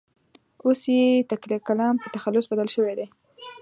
اوس 0.65 0.81
یې 0.95 1.05
تکیه 1.29 1.57
کلام 1.67 1.95
په 2.01 2.07
تخلص 2.15 2.45
بدل 2.51 2.67
شوی 2.75 2.93
دی. 2.99 3.07